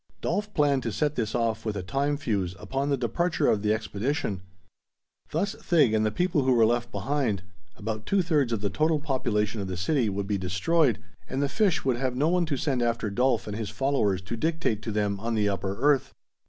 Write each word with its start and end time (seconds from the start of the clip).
Dolf 0.19 0.51
planned 0.55 0.81
to 0.81 0.91
set 0.91 1.13
this 1.13 1.35
off 1.35 1.63
with 1.63 1.77
a 1.77 1.83
time 1.83 2.17
fuse, 2.17 2.55
upon 2.57 2.89
the 2.89 2.97
departure 2.97 3.47
of 3.47 3.61
the 3.61 3.71
expedition. 3.71 4.41
Thus 5.29 5.53
Thig 5.53 5.93
and 5.93 6.03
the 6.03 6.09
people 6.09 6.41
who 6.41 6.53
were 6.53 6.65
left 6.65 6.91
behind 6.91 7.43
about 7.77 8.07
two 8.07 8.23
thirds 8.23 8.51
of 8.51 8.61
the 8.61 8.71
total 8.71 8.99
population 8.99 9.61
of 9.61 9.67
the 9.67 9.77
city 9.77 10.09
would 10.09 10.25
be 10.25 10.39
destroyed, 10.39 10.97
and 11.29 11.39
the 11.39 11.47
fish 11.47 11.85
would 11.85 11.97
have 11.97 12.15
no 12.15 12.29
one 12.29 12.47
to 12.47 12.57
send 12.57 12.81
after 12.81 13.11
Dolf 13.11 13.45
and 13.45 13.55
his 13.55 13.69
followers 13.69 14.23
to 14.23 14.35
dictate 14.35 14.81
to 14.81 14.91
them 14.91 15.19
on 15.19 15.35
the 15.35 15.47
upper 15.47 15.77
earth. 15.79 16.15